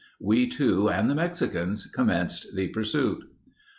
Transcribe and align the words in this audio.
We 0.19 0.47
two 0.47 0.89
and 0.89 1.07
the 1.07 1.13
Mexicans... 1.13 1.85
commenced 1.85 2.55
the 2.55 2.69
pursuit." 2.69 3.21